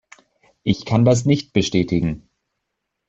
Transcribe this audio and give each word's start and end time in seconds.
Ich 0.63 0.85
kann 0.85 1.05
das 1.05 1.25
nicht 1.25 1.53
bestätigen. 1.53 2.27